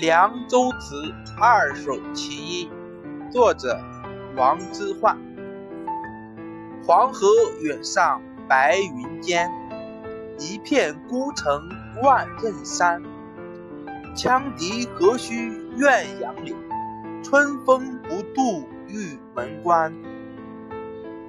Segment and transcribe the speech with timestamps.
[0.00, 2.70] 凉州词二首其一
[3.32, 3.80] 作者
[4.36, 5.16] 王之涣。
[6.86, 7.26] 黄河
[7.60, 9.50] 远上白云间
[10.38, 11.68] 一片孤城
[12.00, 13.02] 万仞山。
[14.14, 16.54] 羌笛何须怨杨柳
[17.20, 19.92] 春风不度玉门关。